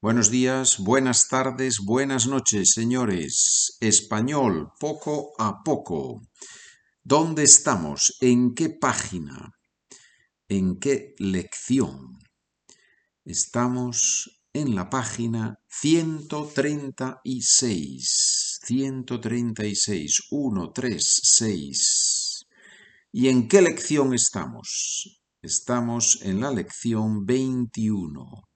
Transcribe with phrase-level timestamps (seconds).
[0.00, 3.76] Buenos días, buenas tardes, buenas noches, señores.
[3.80, 6.22] Español, poco a poco.
[7.02, 8.16] ¿Dónde estamos?
[8.20, 9.56] ¿En qué página?
[10.48, 12.16] ¿En qué lección?
[13.24, 18.60] Estamos en la página 136.
[18.62, 22.46] 136, 136.
[23.10, 25.24] ¿Y en qué lección estamos?
[25.42, 28.47] Estamos en la lección 21.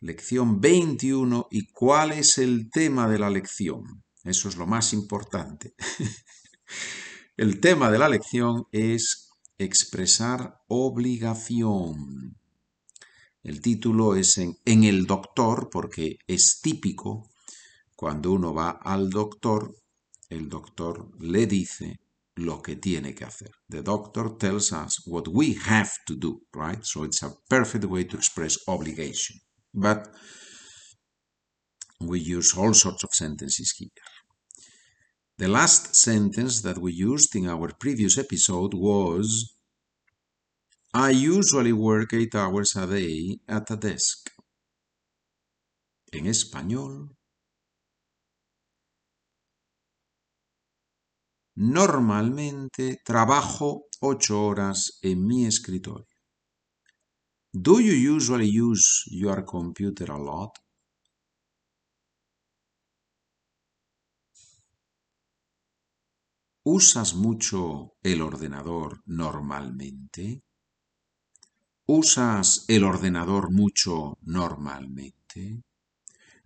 [0.00, 1.48] Lección 21.
[1.50, 4.04] ¿Y cuál es el tema de la lección?
[4.22, 5.74] Eso es lo más importante.
[7.36, 12.36] el tema de la lección es expresar obligación.
[13.42, 17.28] El título es en, el doctor porque es típico
[17.96, 19.74] cuando uno va al doctor,
[20.28, 21.98] el doctor le dice
[22.36, 23.50] lo que tiene que hacer.
[23.68, 26.84] The doctor tells us what we have to do, right?
[26.84, 29.40] So it's a perfect way to express obligation.
[29.74, 30.08] But
[32.00, 33.88] we use all sorts of sentences here.
[35.38, 39.54] The last sentence that we used in our previous episode was
[40.92, 44.30] I usually work eight hours a day at a desk.
[46.12, 47.14] En español,
[51.54, 56.17] normalmente trabajo ocho horas en mi escritorio.
[57.54, 60.58] Do you usually use your computer a lot?
[66.64, 70.42] ¿Usas mucho el ordenador normalmente?
[71.86, 75.62] ¿Usas el ordenador mucho normalmente?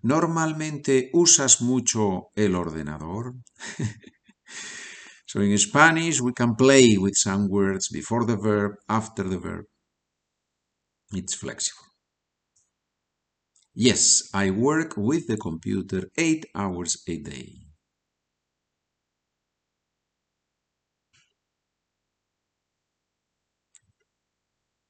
[0.02, 3.34] ¿Normalmente usas mucho el ordenador?
[5.26, 9.71] so in Spanish we can play with some words before the verb, after the verb.
[11.12, 11.86] It's flexible.
[13.74, 17.66] Yes, I work with the computer eight hours a day.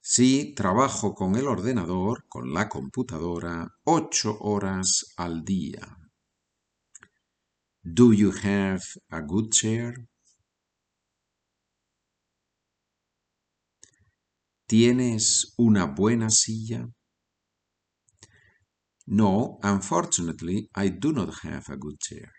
[0.00, 5.98] Sí, trabajo con el ordenador, con la computadora, ocho horas al día.
[7.84, 10.08] Do you have a good chair?
[14.72, 16.88] ¿Tienes una buena silla?
[19.06, 22.32] No, unfortunately, I do not have a good chair.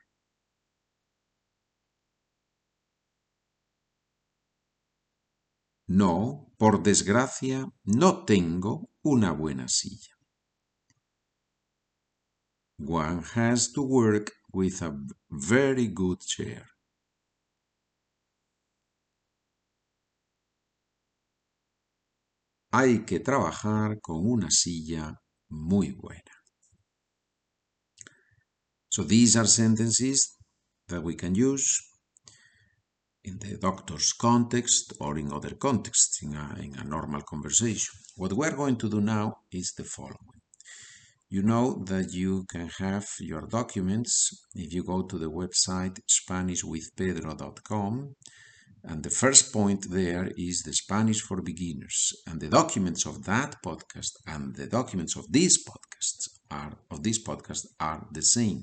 [5.87, 10.15] No, por desgracia, no tengo una buena silla.
[12.79, 14.97] One has to work with a
[15.29, 16.72] very good chair.
[22.73, 26.31] Hay que trabajar con una silla muy buena.
[28.89, 30.39] So these are sentences
[30.87, 31.79] that we can use
[33.23, 37.93] in the doctor's context or in other contexts, in a, in a normal conversation.
[38.15, 40.41] What we're going to do now is the following.
[41.29, 48.15] You know that you can have your documents if you go to the website SpanishWithPedro.com
[48.85, 52.11] and the first point there is the Spanish for beginners.
[52.27, 57.23] And the documents of that podcast and the documents of these podcasts are of this
[57.23, 58.61] podcast are the same.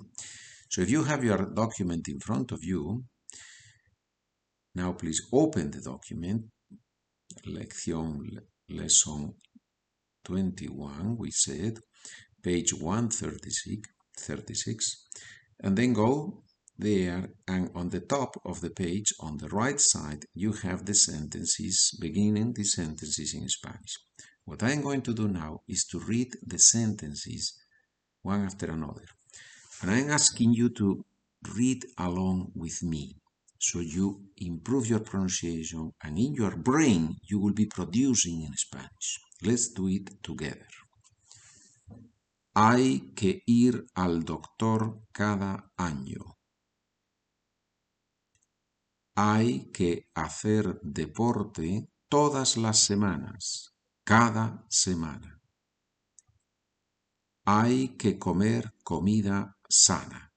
[0.68, 3.04] So if you have your document in front of you,
[4.74, 6.44] now please open the document.
[7.46, 8.20] Lección
[8.68, 9.34] lesson
[10.24, 11.78] 21, we said,
[12.42, 13.88] page 136,
[14.18, 15.06] 36,
[15.62, 16.42] and then go
[16.80, 20.94] there and on the top of the page on the right side you have the
[20.94, 23.94] sentences beginning the sentences in Spanish.
[24.44, 27.54] What I'm going to do now is to read the sentences
[28.22, 29.06] one after another
[29.82, 31.04] and I'm asking you to
[31.56, 33.16] read along with me
[33.58, 39.20] so you improve your pronunciation and in your brain you will be producing in Spanish.
[39.42, 40.66] Let's do it together.
[42.54, 46.39] Hay que ir al doctor cada año.
[49.22, 55.42] Hay que hacer deporte todas las semanas, cada semana.
[57.44, 60.32] Hay que comer comida sana.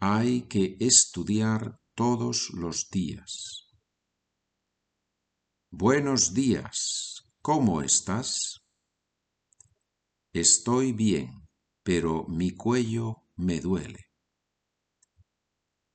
[0.00, 3.68] Hay que estudiar todos los días.
[5.70, 8.62] Buenos días, ¿cómo estás?
[10.32, 11.46] Estoy bien,
[11.82, 14.11] pero mi cuello me duele.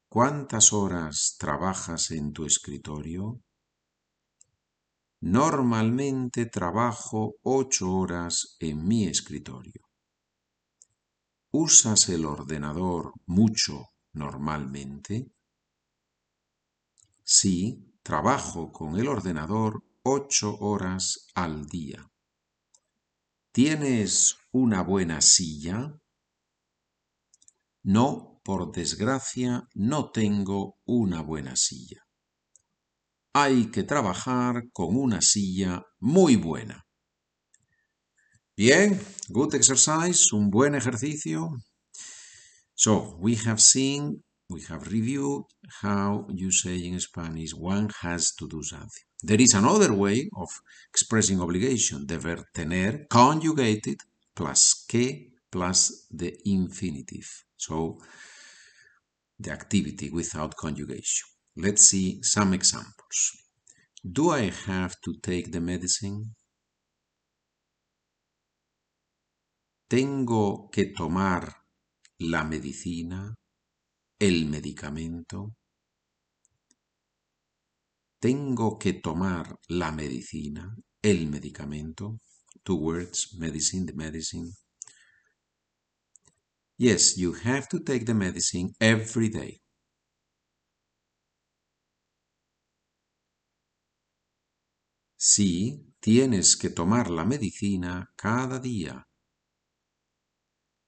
[0.09, 3.41] ¿Cuántas horas trabajas en tu escritorio?
[5.19, 9.81] Normalmente trabajo ocho horas en mi escritorio.
[11.51, 15.29] ¿Usas el ordenador mucho normalmente?
[17.23, 22.09] Sí, trabajo con el ordenador ocho horas al día.
[23.51, 25.99] ¿Tienes una buena silla?
[27.83, 32.01] No, por desgracia, no tengo una buena silla.
[33.33, 36.85] Hay que trabajar con una silla muy buena.
[38.55, 38.97] Bien,
[39.27, 41.49] good exercise, un buen ejercicio.
[42.73, 45.43] So, we have seen, we have reviewed
[45.81, 49.03] how you say in Spanish one has to do something.
[49.21, 50.47] There is another way of
[50.89, 53.97] expressing obligation, the verb tener conjugated
[54.33, 57.27] plus que plus the infinitive.
[57.57, 57.99] So,
[59.39, 61.27] the activity without conjugation.
[61.55, 63.31] Let's see some examples.
[64.03, 66.35] Do I have to take the medicine?
[69.89, 71.55] ¿Tengo que tomar
[72.19, 73.33] la medicina,
[74.19, 75.53] el medicamento?
[78.19, 82.19] ¿Tengo que tomar la medicina, el medicamento?
[82.63, 84.51] Two words, medicine, the medicine.
[86.77, 89.61] Yes, you have to take the medicine every day.
[95.17, 99.07] Sí, tienes que tomar la medicina cada día.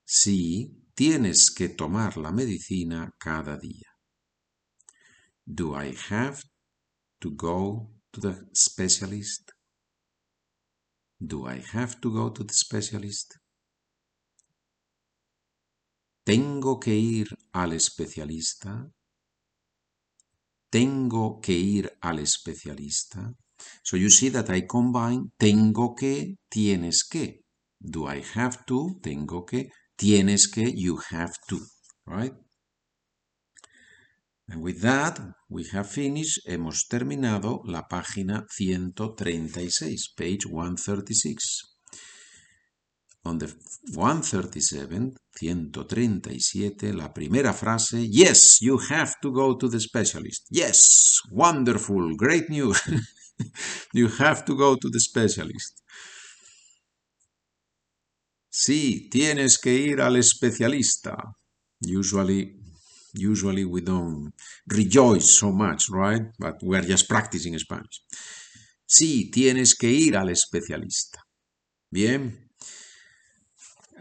[0.06, 3.90] Sí, tienes que tomar la medicina cada día.
[5.48, 6.44] Do I have
[7.22, 9.52] to go to the specialist?
[11.20, 13.40] Do I have to go to the specialist?
[16.30, 18.88] ¿Tengo que ir al especialista?
[20.70, 23.34] ¿Tengo que ir al especialista?
[23.81, 27.46] So you see that I combine tengo que, tienes que.
[27.80, 29.00] Do I have to?
[29.02, 29.72] Tengo que.
[29.96, 31.58] Tienes que, you have to,
[32.06, 32.36] right?
[34.50, 41.79] And with that, we have finished, hemos terminado la página 136, page 136.
[43.25, 43.48] On the
[43.95, 50.48] 137, 137, la primera frase, yes, you have to go to the specialist.
[50.50, 52.81] Yes, wonderful, great news.
[53.94, 55.83] you have to go to the specialist.
[58.50, 61.16] Sí, tienes que ir al especialista.
[61.81, 62.60] Usually,
[63.13, 64.33] usually we don't
[64.66, 66.24] rejoice so much, right?
[66.38, 68.01] But we are just practicing Spanish.
[68.86, 71.19] Sí, tienes que ir al especialista.
[71.92, 72.49] Bien.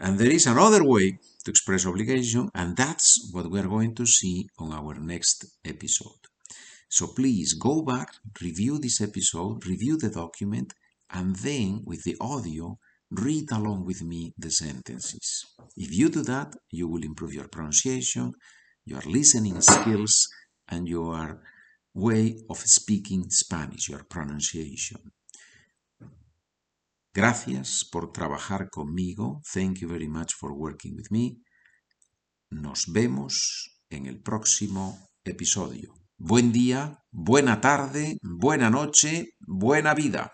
[0.01, 4.05] And there is another way to express obligation, and that's what we are going to
[4.05, 6.21] see on our next episode.
[6.87, 8.09] So please go back,
[8.41, 10.73] review this episode, review the document,
[11.09, 12.79] and then with the audio,
[13.11, 15.45] read along with me the sentences.
[15.75, 18.31] If you do that, you will improve your pronunciation,
[18.85, 20.29] your listening skills,
[20.69, 21.41] and your
[21.93, 25.11] way of speaking Spanish, your pronunciation.
[27.19, 29.41] Gracias por trabajar conmigo.
[29.53, 31.41] Thank you very much for working with me.
[32.49, 35.95] Nos vemos en el próximo episodio.
[36.17, 40.31] Buen día, buena tarde, buena noche, buena vida.